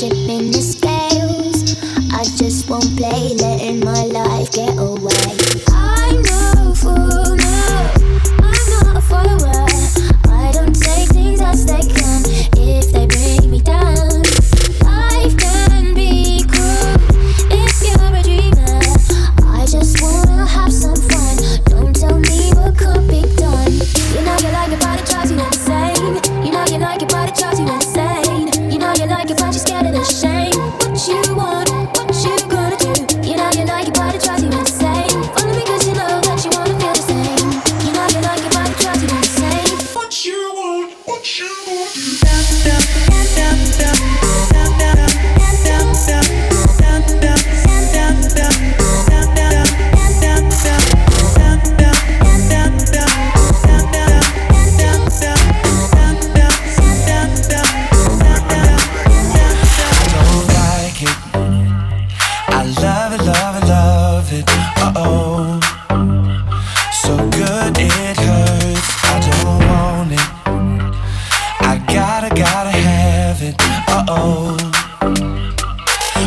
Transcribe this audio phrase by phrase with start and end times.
[0.00, 1.76] tipping the scales.
[2.12, 5.39] I just won't play, letting my life get away.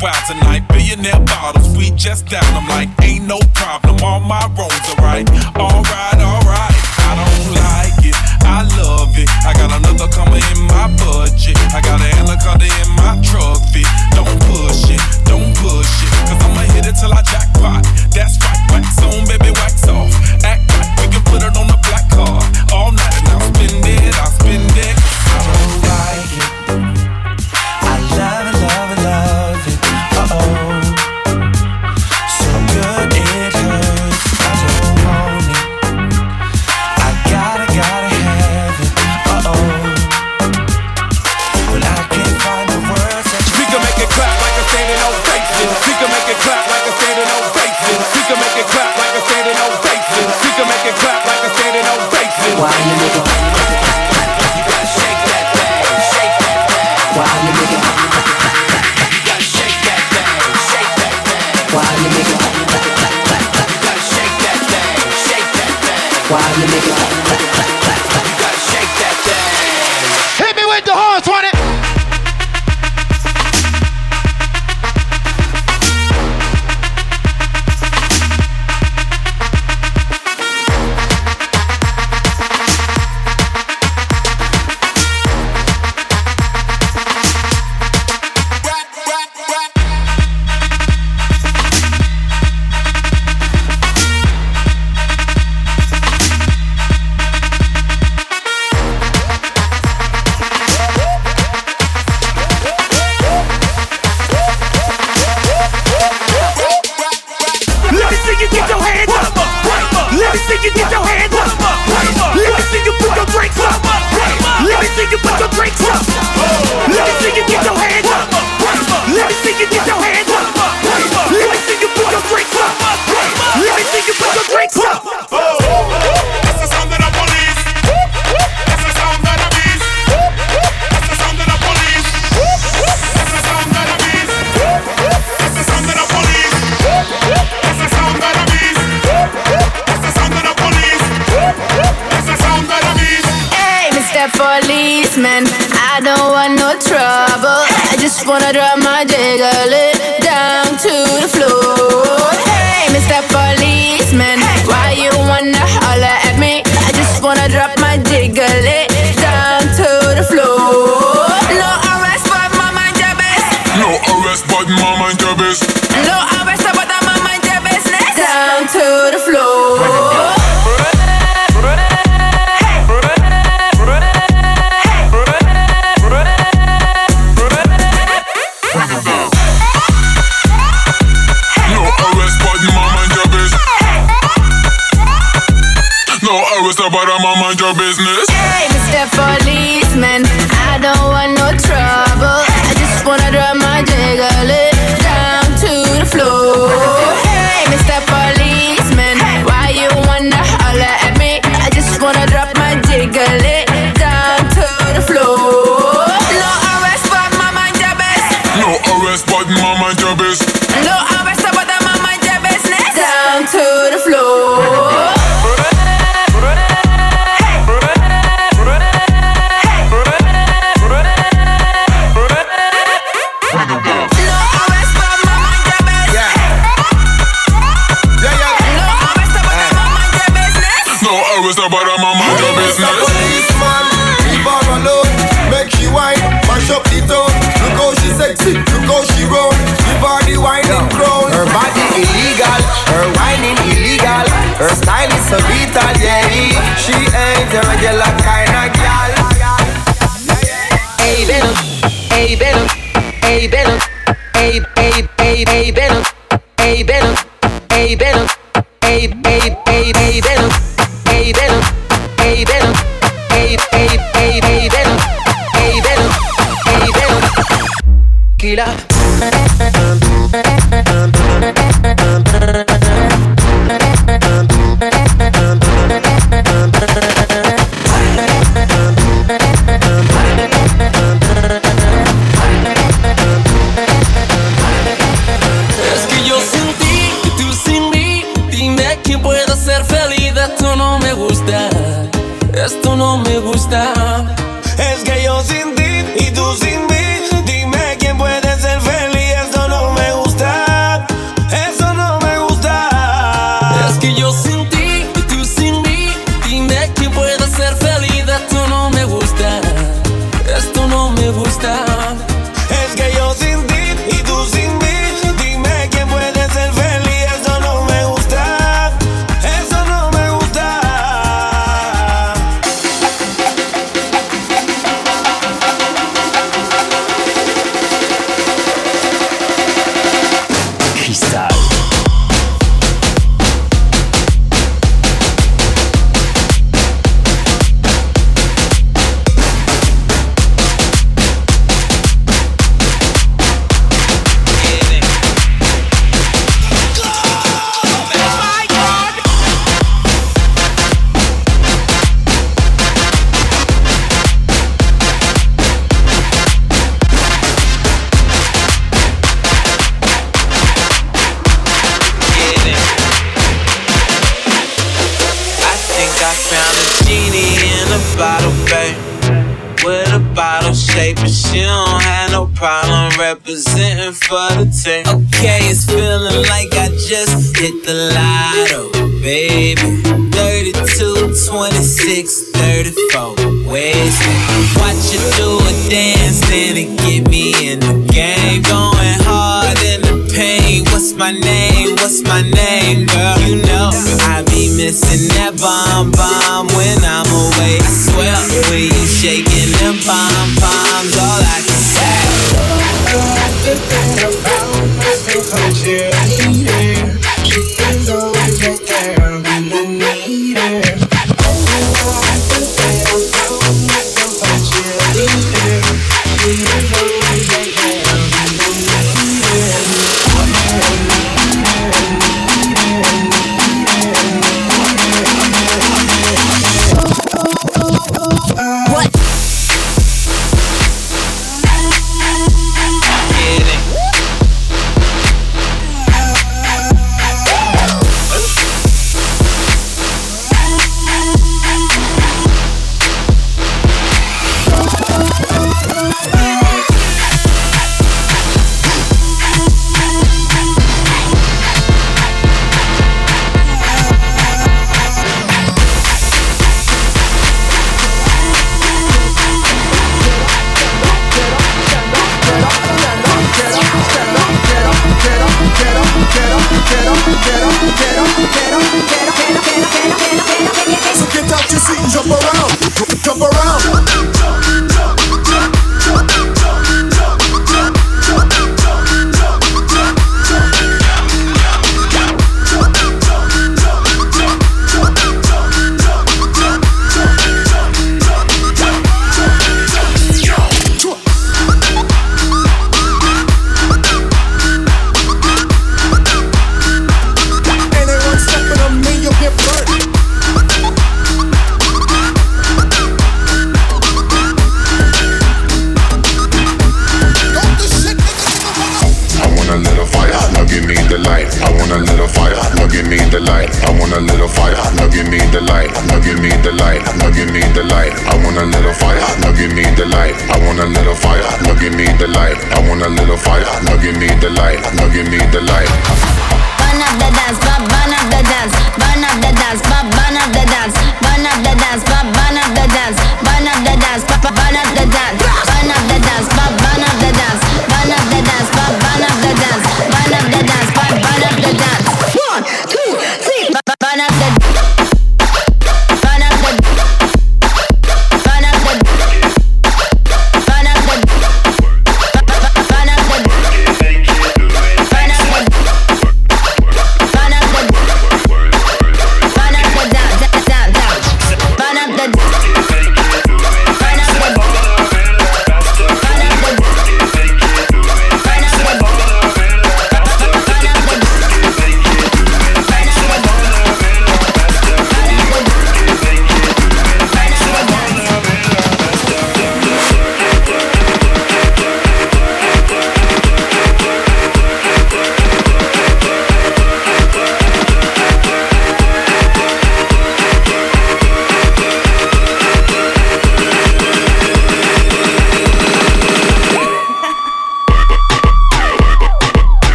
[0.00, 0.66] wild tonight.
[0.68, 2.44] Billionaire bottles, we just down.
[2.54, 3.87] I'm like, ain't no problem.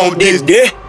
[0.00, 0.72] Low if you want this.
[0.72, 0.79] Oh.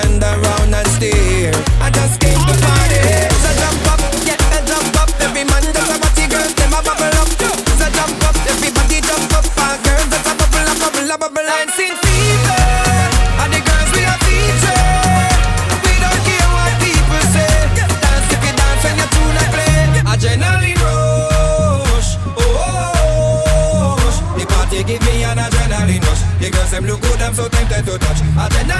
[0.00, 1.52] Stand around and stare.
[1.76, 3.04] I just came to party.
[3.44, 5.12] So jump up, get yeah, a jump up.
[5.20, 7.28] Every man that's a party girls, them a bubble up.
[7.36, 9.44] So jump up, everybody jump up.
[9.60, 11.68] Our girls that's a bubble up, bubble up, bubble up.
[11.76, 12.64] Fever.
[13.44, 14.16] All the girls we are.
[15.84, 17.52] We don't care what people say.
[17.76, 18.84] Dance if you dance
[20.80, 20.96] oh
[21.76, 22.56] oh, oh,
[24.00, 26.24] oh, The party give me an adrenaline rush.
[26.40, 28.24] The girls them look good, I'm so tempted to touch.
[28.40, 28.79] Adrenaline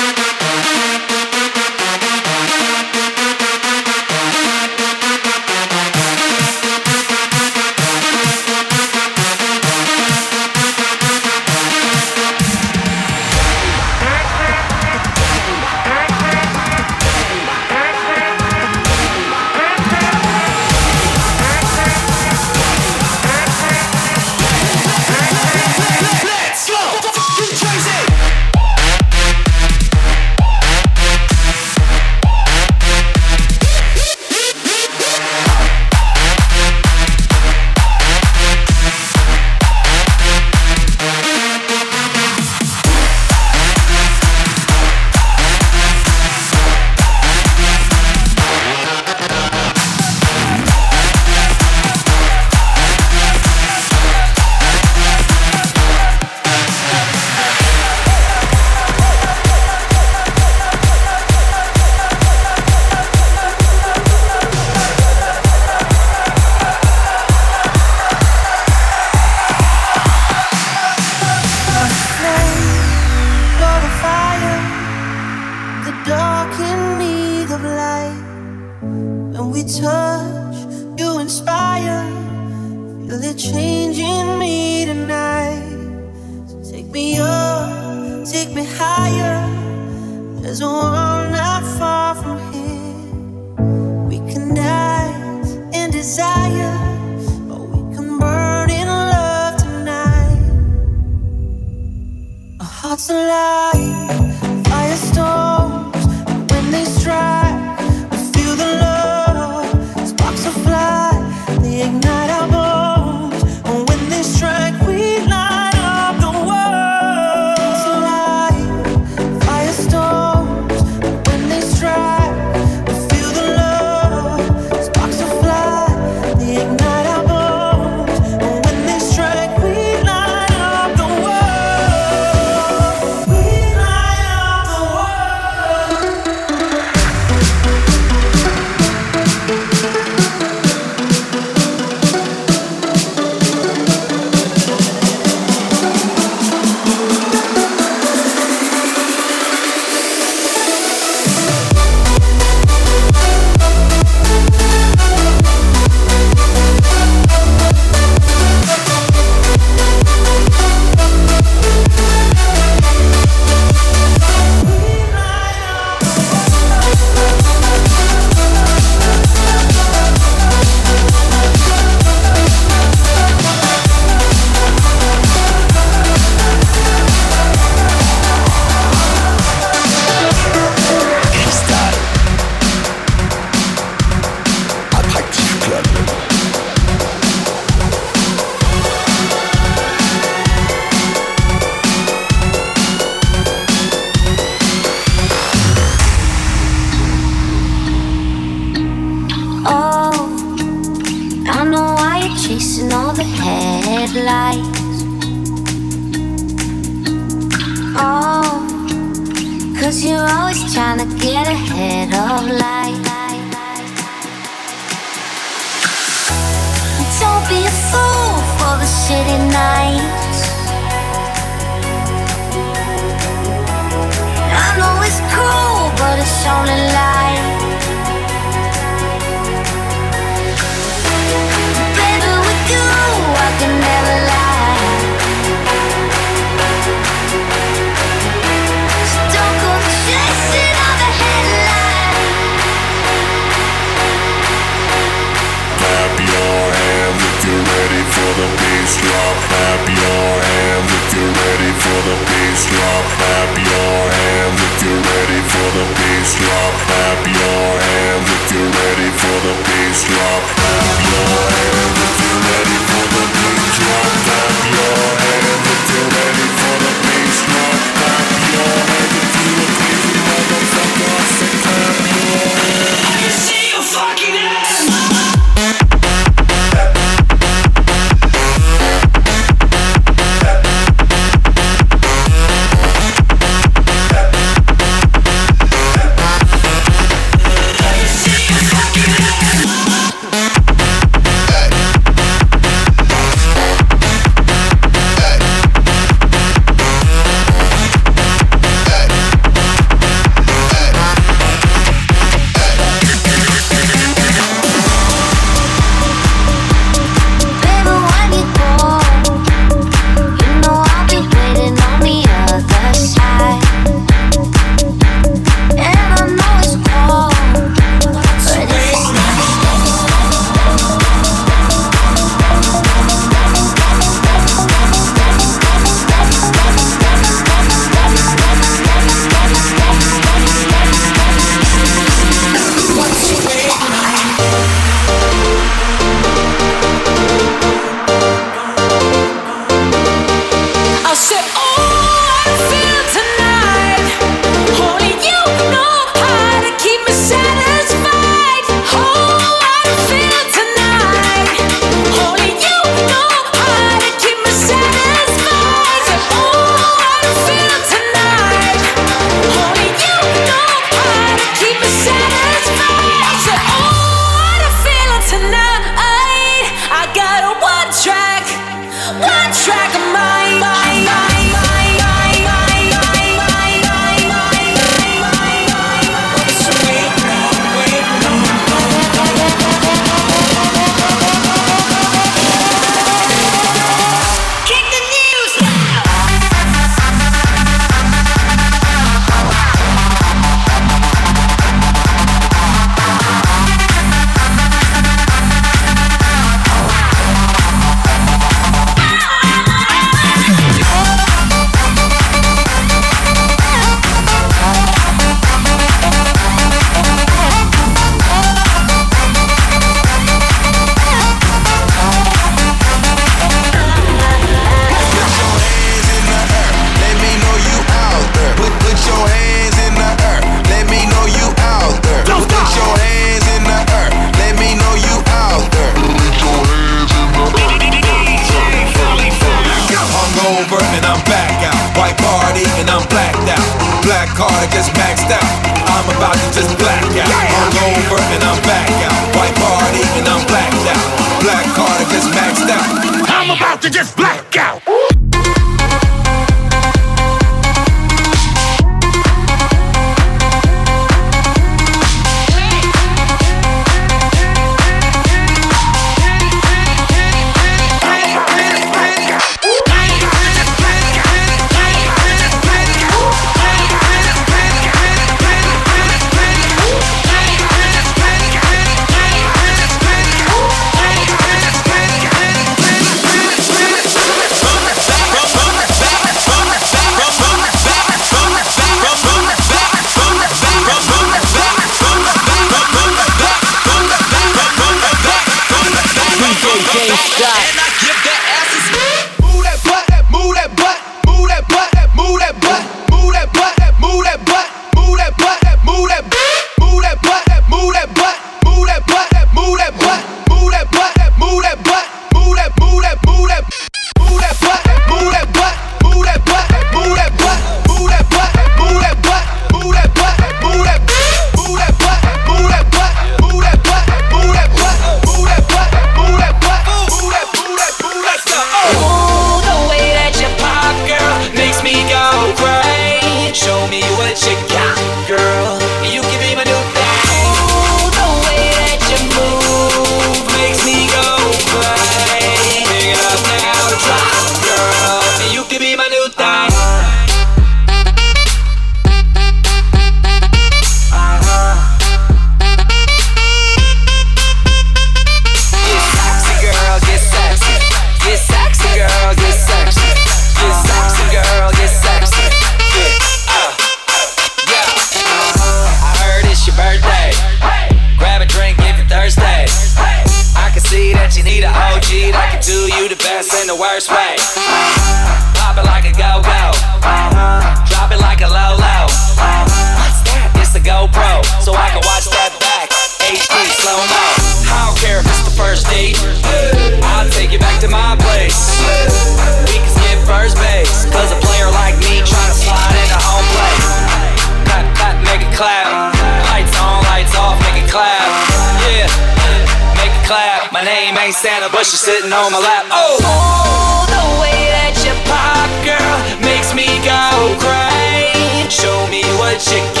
[591.81, 592.85] but she's sitting on my lap.
[592.93, 598.69] Oh, oh the way that you pop, girl, makes me go crazy.
[598.69, 600.00] Show me what you got,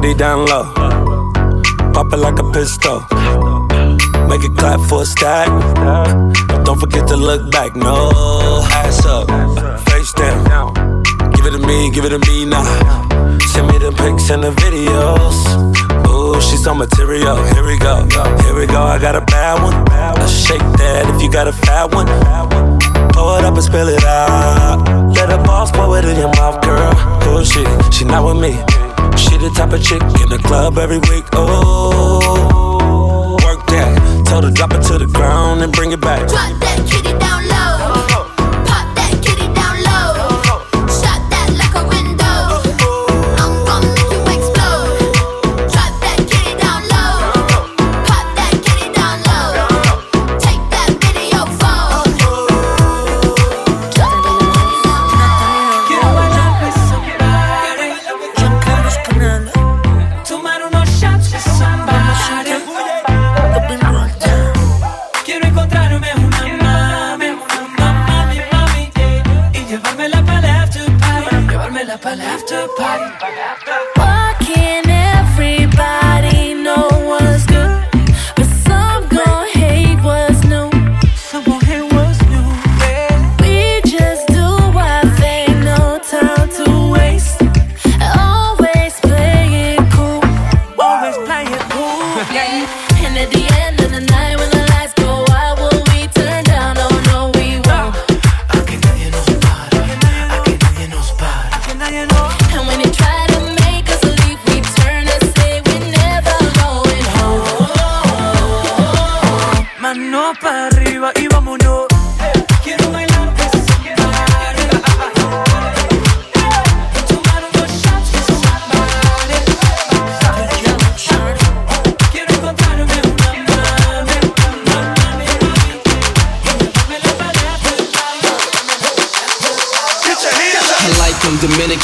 [0.00, 0.64] that kitty down low.
[1.92, 3.00] Pop it like a pistol.
[4.28, 5.48] Make it clap for a stack.
[6.64, 7.74] Don't forget to look back.
[7.74, 8.10] No,
[8.72, 9.28] ass up,
[9.88, 11.02] face down.
[11.32, 12.64] Give it to me, give it to me now.
[13.52, 15.36] Send me the pics and the videos.
[16.08, 17.36] Ooh, she's on material.
[17.54, 18.06] Here we go,
[18.42, 18.82] here we go.
[18.82, 19.84] I got a bad one.
[20.18, 22.06] Let's shake that if you got a fat one.
[23.12, 25.14] Pour it up and spill it out.
[25.14, 26.92] Let a boss pour it in your mouth, girl.
[27.30, 28.77] Oh shit, she not with me.
[29.38, 31.24] The type of chick in the club every week.
[31.32, 32.18] Oh,
[33.44, 34.24] work that.
[34.26, 36.28] Told her drop it to the ground and bring it back.
[36.28, 37.77] Drop that kitty down low.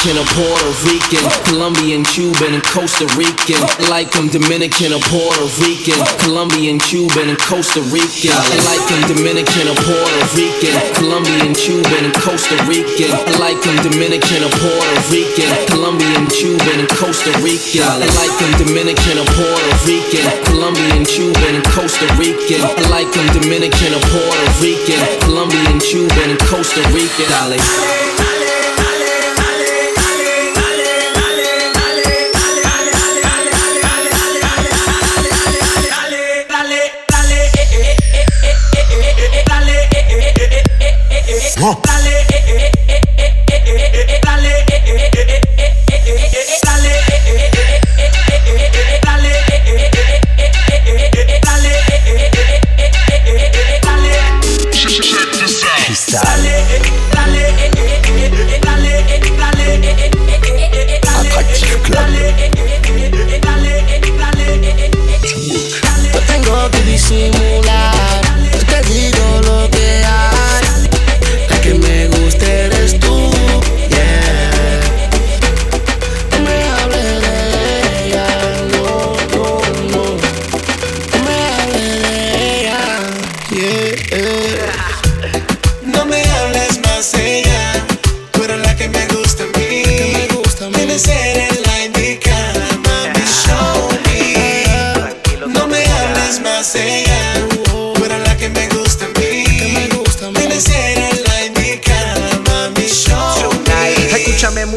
[0.04, 3.56] Dominican or Puerto Rican, Colombian, Cuban, and Costa Rican.
[3.88, 8.36] Like them Dominican or Puerto Rican, Colombian, Cuban, and Costa Rican.
[8.68, 13.16] Like them Dominican or Puerto Rican, Colombian, Cuban, and Costa Rican.
[13.40, 17.88] Like them Dominican or Puerto Rican, Colombian, Cuban, and Costa Rican.
[18.20, 22.60] Like them Dominican or Puerto Rican, Colombian, Cuban, and Costa Rican.
[22.92, 27.24] Like them Dominican or Puerto Rican, Colombian, Cuban, and Costa Rican.
[27.32, 28.23] Dale.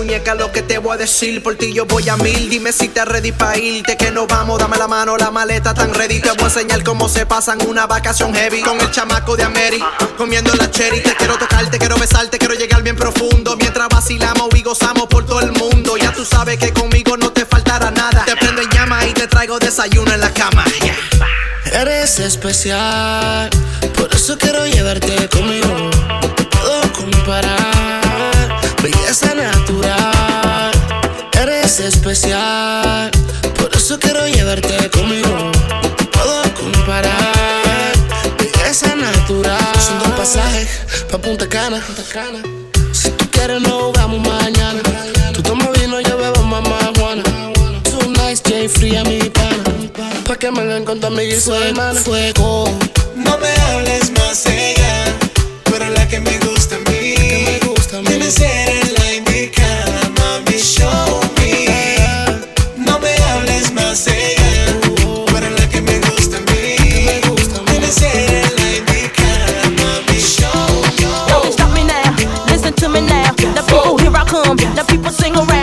[0.07, 2.49] Muñeca lo que te voy a decir Por ti yo voy a mil.
[2.49, 5.93] Dime si te ready pa' irte Que no vamos, dame la mano, la maleta tan
[5.93, 6.21] ready.
[6.21, 9.83] Te voy a enseñar cómo se pasan una vacación heavy Con el chamaco de Ameri
[10.17, 11.01] Comiendo la cherry.
[11.01, 13.57] Te quiero tocar, te quiero besar Te quiero llegar bien profundo.
[13.57, 15.97] Mientras vacilamos y gozamos por todo el mundo.
[15.97, 18.23] Ya tú sabes que conmigo no te faltará nada.
[18.23, 20.63] Te prendo en llama y te traigo desayuno en la cama.
[21.73, 23.49] Eres especial,
[23.97, 25.67] por eso quiero llevarte conmigo.
[25.67, 27.76] No comparar,
[28.87, 30.71] belleza natural.
[31.41, 33.11] Eres especial,
[33.59, 35.29] por eso quiero llevarte conmigo.
[35.29, 37.93] No puedo comparar,
[38.39, 39.73] belleza natural.
[39.85, 40.69] Son dos pasajes
[41.11, 41.81] pa' Punta Cana.
[42.93, 44.81] Si tú quieres nos vamos mañana.
[45.33, 47.23] Tú tomas vino, yo bebo mamá Juana.
[47.83, 49.63] Two nights, J fría mi pana.
[50.25, 51.99] Pa' que me con tu amiga y su hermana.
[51.99, 52.65] Fuego.
[53.15, 55.05] No me hables más ella,
[55.65, 56.46] tú eres la que me gusta
[73.57, 74.57] The people, here I come.
[74.57, 75.56] The people sing around.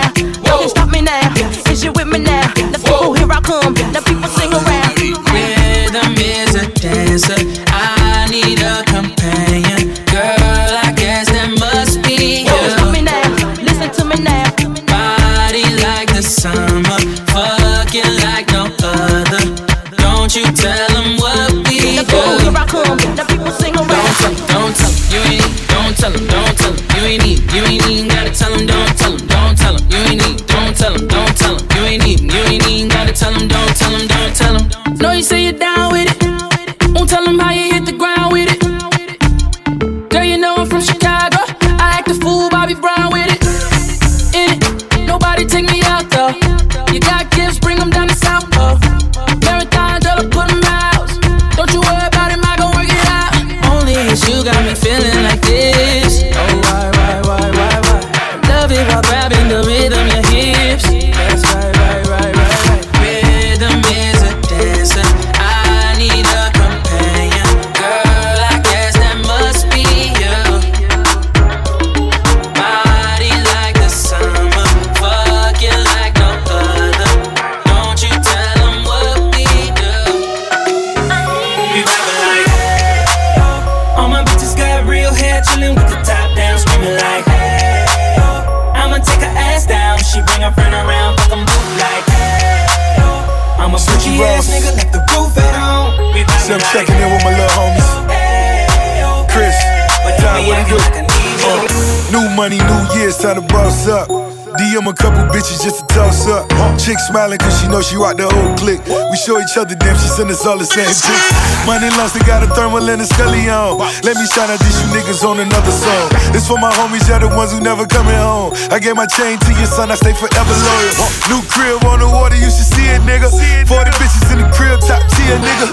[107.75, 108.79] Know she rock the whole clique.
[108.87, 111.35] We show each other damn, she send us all the same pics.
[111.67, 113.83] Money lost, they got a thermal and a scully on.
[114.07, 116.07] Let me shout out these you niggas on another song.
[116.31, 118.55] This for my homies, y'all the ones who never coming home.
[118.71, 120.95] I gave my chain to your son, I stay forever loyal.
[121.27, 123.27] New crib on the water, you should see it, nigga.
[123.27, 125.67] 40 bitches in the crib, top tier, nigga.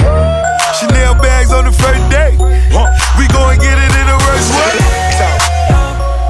[0.81, 2.33] Chanel bags on the first day.
[3.13, 4.73] We gon' get it in the worst way.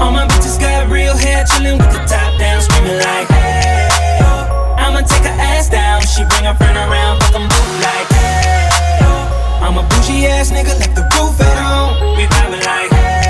[0.03, 3.50] All my bitches got real hair, chillin' with the top down, screaming like
[5.01, 8.07] I'ma take her ass down, she bring her friend around, fuck 'em both like
[9.63, 12.17] I'm a bougie ass nigga, like the roof at home.
[12.17, 13.20] We vibing like Y'all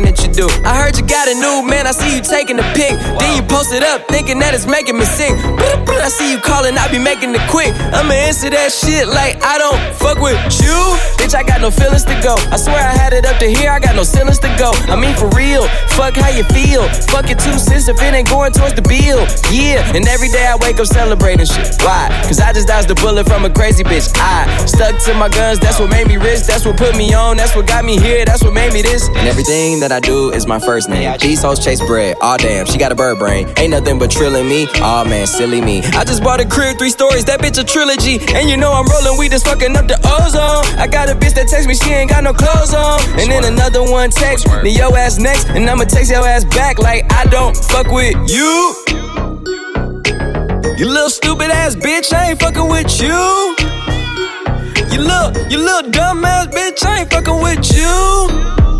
[0.00, 0.48] or anything that you do.
[0.64, 2.94] I heard you got a new man, I see you taking the pic.
[3.18, 5.34] Then you post it up, thinking that it's making me sick.
[5.34, 7.74] I see you calling, I be making it quick.
[7.90, 10.78] I'ma answer that shit like I don't fuck with you.
[11.18, 12.38] Bitch, I got no feelings to go.
[12.54, 14.70] I swear I had it up to here, I got no feelings to go.
[14.86, 15.66] I mean, for real,
[15.98, 16.86] fuck how you feel.
[17.10, 19.26] Fuck it two cents if it ain't going towards the bill.
[19.50, 21.74] Yeah, and every day I wake up celebrating shit.
[21.82, 22.06] Why?
[22.30, 24.14] Cause I just dodged a bullet from a crazy bitch.
[24.14, 26.46] I stuck to my guns, that's what made me rich.
[26.46, 29.10] That's what put me on, that's what got me here, that's what made me this.
[29.10, 31.18] And everything that I do is my first name.
[31.18, 33.48] These hoes chase bread, aw damn, she got a bird brain.
[33.56, 35.82] Ain't nothing but trilling me, aw man, silly me.
[35.94, 38.18] I just bought a crib, three stories, that bitch a trilogy.
[38.34, 40.78] And you know I'm rolling weed, just fucking up the ozone.
[40.78, 43.00] I got a bitch that text me, she ain't got no clothes on.
[43.18, 46.78] And then another one text me, yo ass next, and I'ma text your ass back
[46.78, 48.74] like I don't fuck with you.
[50.80, 53.56] You little stupid ass bitch, I ain't fucking with you.
[54.92, 58.79] You little, you little dumb ass bitch, I ain't fucking with you.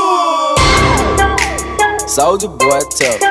[2.11, 2.75] Soldier boy.
[2.91, 3.23] Soldier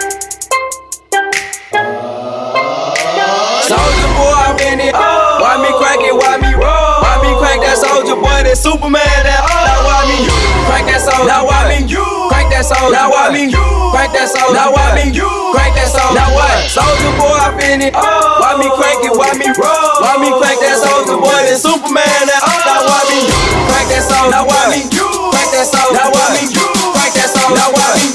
[4.16, 4.96] boy, I'm in it.
[4.96, 6.16] Why me crack it?
[6.16, 7.04] Why me roll?
[7.04, 8.40] Why me crack that soldier boy?
[8.40, 9.04] That Superman?
[9.04, 9.68] That oh.
[9.68, 10.24] Now why me
[10.64, 11.28] crack that soldier?
[11.28, 11.84] Now why me
[12.32, 12.96] crack that soldier?
[12.96, 14.56] Now why me crack that soldier?
[14.56, 16.16] Now why me crack that soldier?
[16.16, 16.64] Now what?
[16.72, 17.92] Soldier boy, I'm in it.
[17.92, 19.12] Why me crack it?
[19.12, 19.92] Why me roll?
[20.00, 21.36] Why me crack that soldier boy?
[21.36, 22.08] That Superman?
[22.08, 22.64] That oh.
[22.64, 23.28] Now why me
[23.68, 24.32] crack that soldier?
[24.32, 26.00] Now why me crack that soldier?
[26.00, 27.60] Now why me crack that soldier?
[27.60, 28.09] Now why me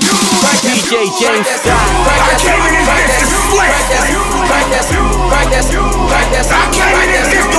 [0.86, 1.73] DJ James Scott.
[1.73, 3.73] I came in this bitch to split.
[4.45, 4.86] Crack that,
[5.25, 5.65] crack that,
[6.05, 7.55] crack that, I came in this bitch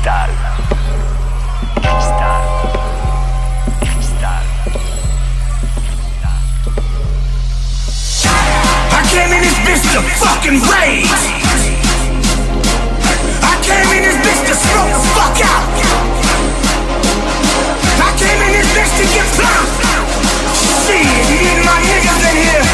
[0.00, 0.32] Cristal.
[1.76, 2.40] Cristal.
[3.84, 4.40] Cristal.
[8.96, 11.04] I came in this bitch to fucking rage.
[13.44, 15.68] I came in this bitch to smoke the fuck out.
[18.00, 19.84] I came in this bitch to get blocked.
[20.88, 22.64] Shit, me and my niggas in here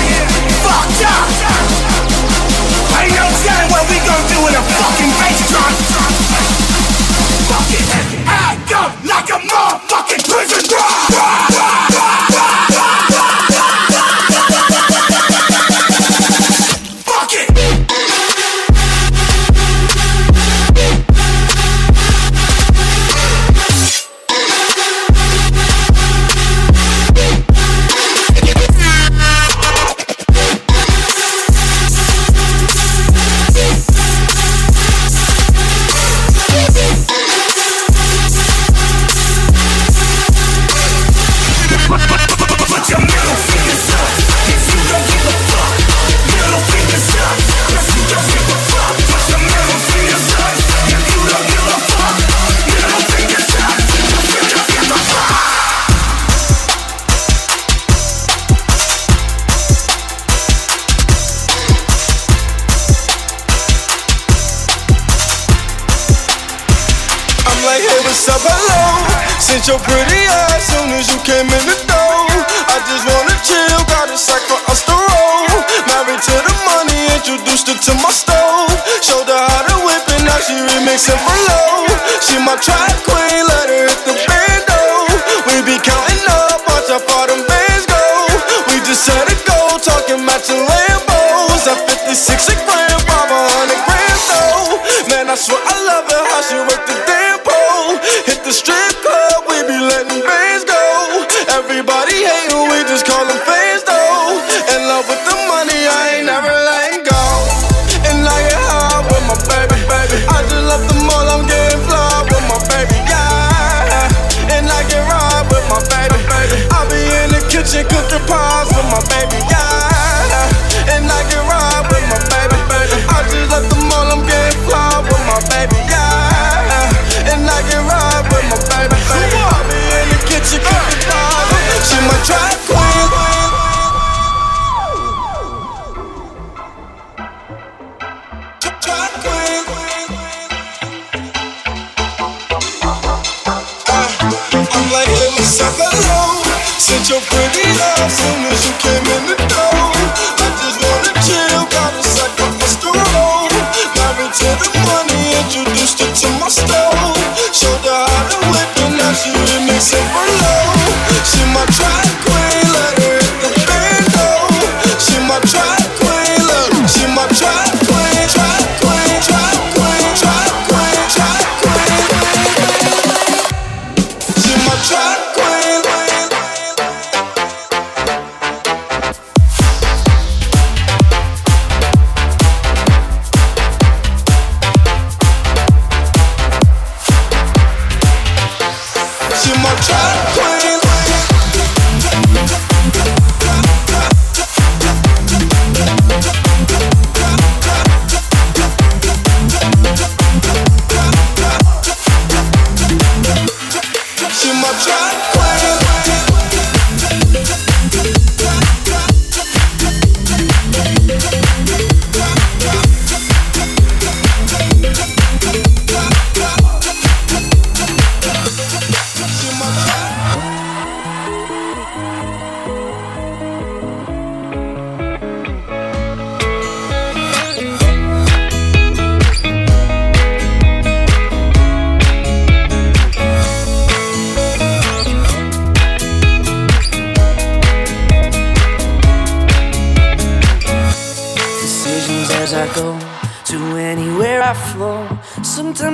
[0.62, 1.26] fucked up.
[3.02, 5.95] Ain't no telling what we gon' do in a fucking bass drop.
[7.66, 8.24] Fucking.
[8.26, 11.45] I go like a motherfucking prison guard.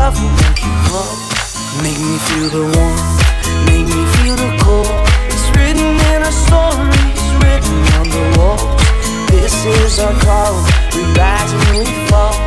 [0.00, 1.18] love will wake you up.
[1.84, 3.16] Make me feel the warmth,
[3.68, 4.88] make me feel the cold.
[5.32, 8.80] It's written in our stories, written on the walls.
[9.30, 10.54] This is our call.
[10.94, 12.39] We rise and we fall.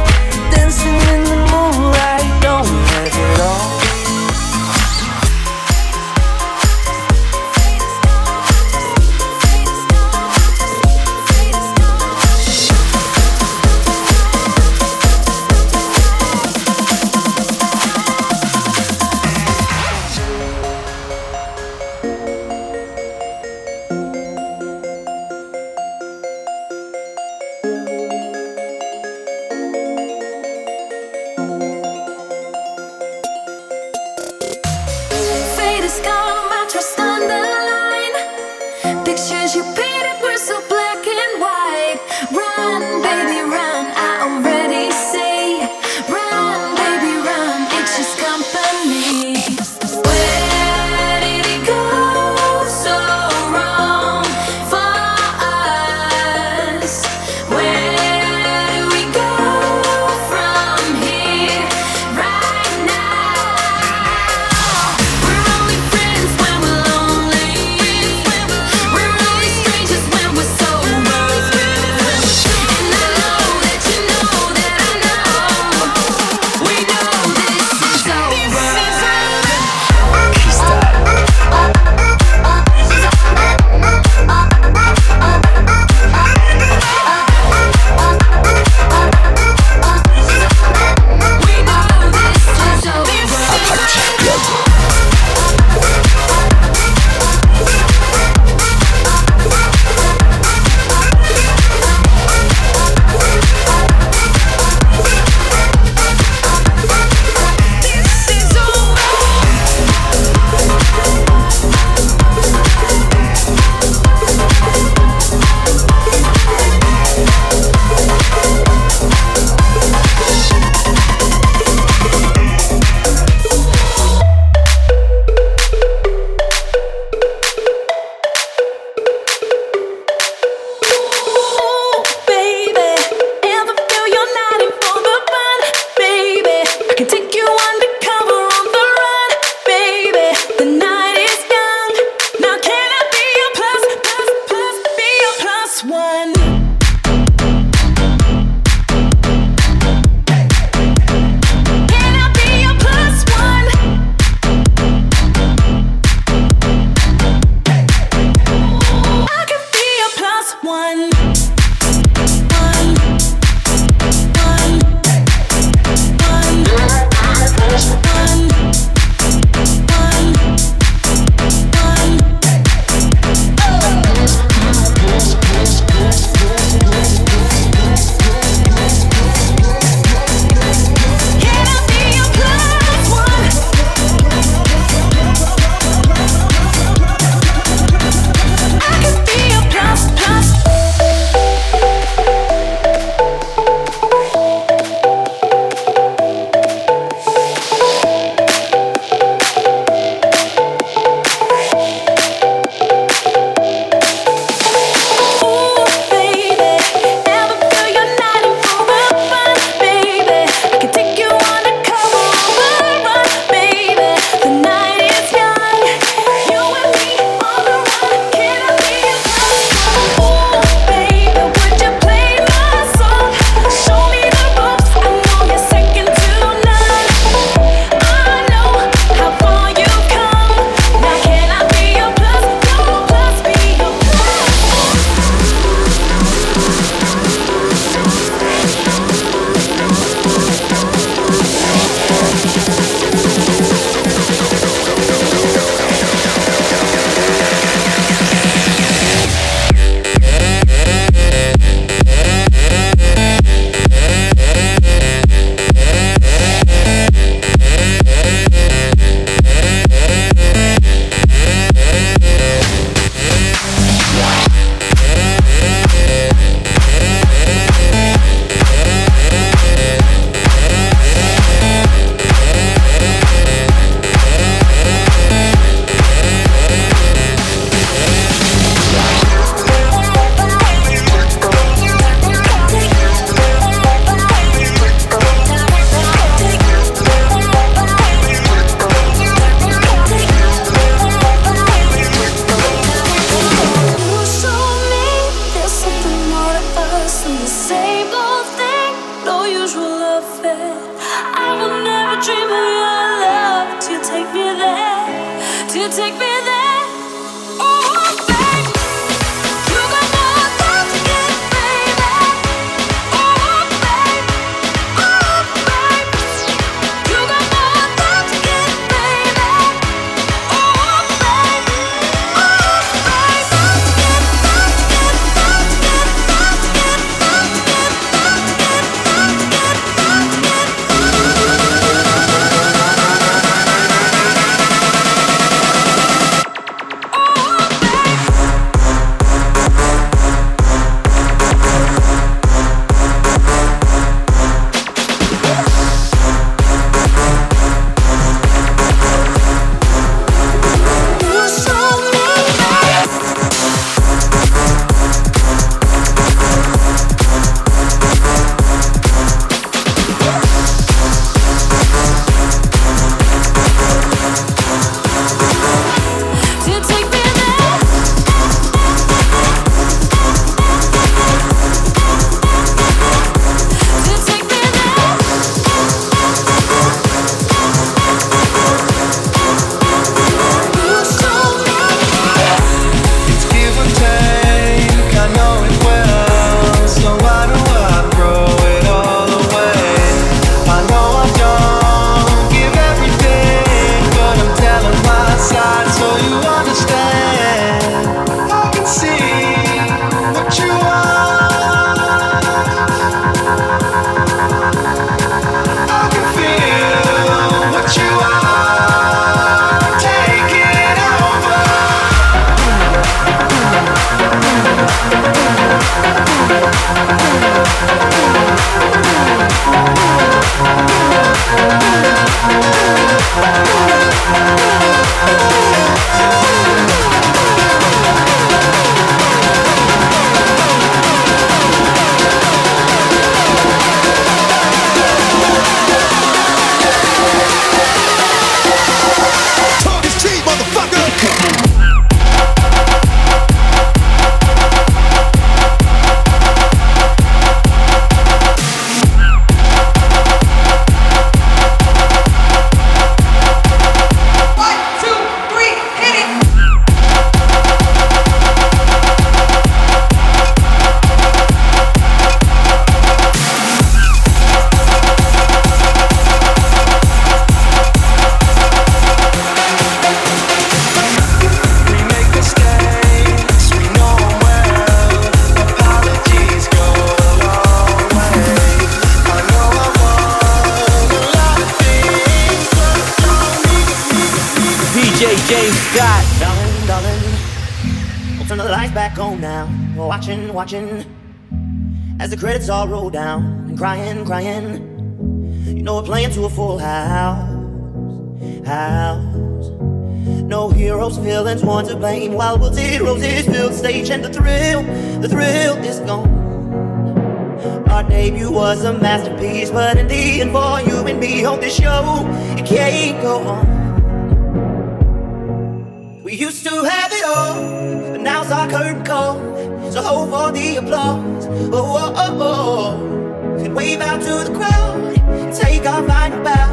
[520.77, 521.47] Applause.
[521.47, 522.99] Oh, oh, oh, oh.
[522.99, 523.63] oh.
[523.63, 525.13] And wave out to the crowd
[525.53, 526.69] take our final bow.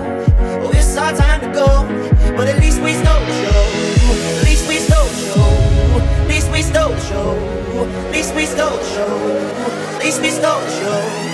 [0.63, 1.67] Oh, it's our time to go,
[2.37, 3.63] but at least we stole the show.
[4.39, 5.51] At least we stole the show.
[6.23, 7.87] At least we stole the show.
[8.07, 9.97] At least we stole the show.
[9.97, 11.30] At least we stole the show.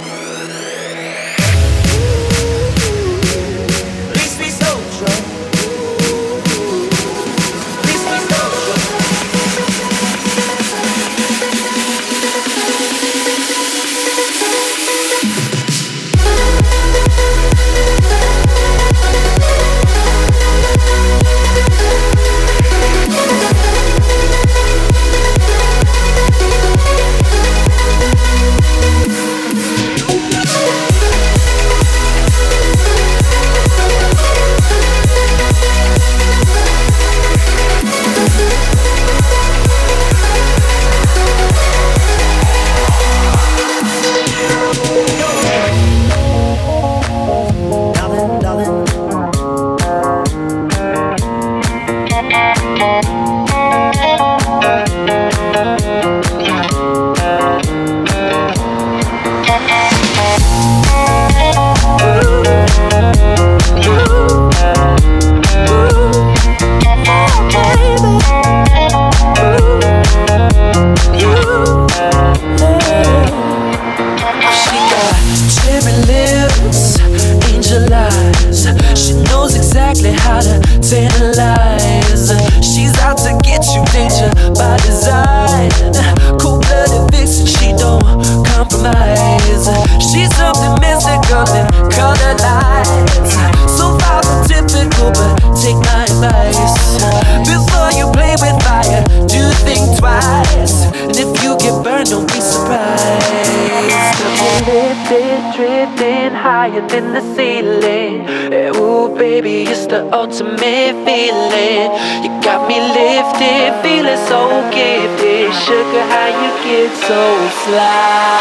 [107.00, 108.24] Than the ceiling.
[108.50, 111.88] Eh, Ooh, baby, it's the ultimate feeling.
[112.24, 114.40] You got me lifted, feeling so
[114.72, 115.52] gifted.
[115.64, 117.22] Sugar, how you get so
[117.64, 118.40] fly?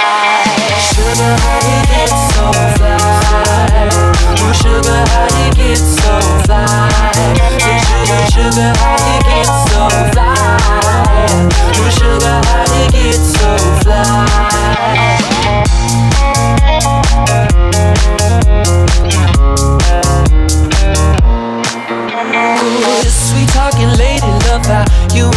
[0.89, 2.45] Sugar, how you get so
[2.78, 2.95] fly?
[4.62, 6.14] Sugar, how you get so
[6.45, 6.64] fly?
[7.88, 9.82] Sugar, sugar, how you get so
[10.12, 10.32] fly?
[11.97, 13.49] Sugar, how you get so
[13.84, 14.26] fly?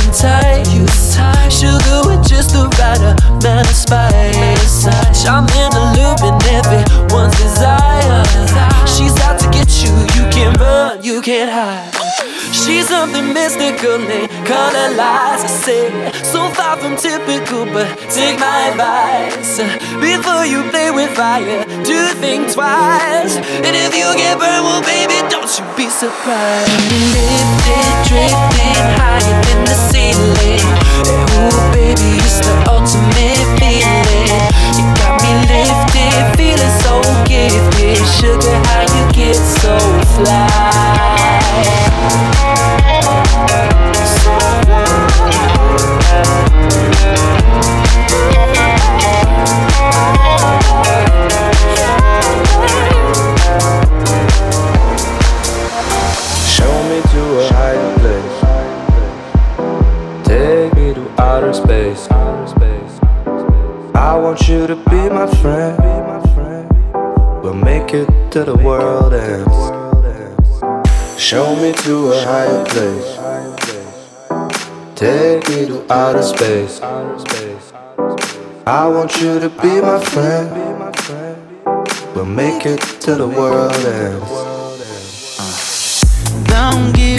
[0.09, 1.53] You entice.
[1.53, 4.85] Sugar with just the right amount of spice.
[5.23, 8.25] Charming, and alluring, everyone's desire.
[8.87, 11.98] She's out to get you, you can't run, you can't hide.
[12.59, 15.45] She's something mystical and color lies.
[15.45, 19.63] I say, so far from typical, but take my advice.
[20.03, 23.37] Before you play with fire, do think twice.
[23.63, 26.75] And if you get burned, well, baby, don't you be surprised.
[27.15, 30.67] Lifted, drifting higher than the ceiling.
[31.07, 34.43] Ooh, baby, it's the ultimate feeling.
[34.75, 38.03] You got me lifted, feeling so gifted.
[38.19, 39.79] Sugar, how you get so
[40.19, 41.28] fly?
[56.47, 58.39] Show me to a higher place.
[60.27, 62.09] Take me to outer space.
[63.95, 65.79] I want you to be my friend.
[67.43, 69.78] We'll make it to the world ends.
[71.19, 73.17] Show me to a higher place.
[74.95, 76.81] Take me to outer space.
[78.65, 80.49] I want you to be my friend.
[82.15, 84.31] We'll make it to the world ends.
[86.47, 87.18] Don't give